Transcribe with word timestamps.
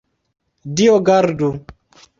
Dio 0.79 0.97
gardu! 1.11 1.53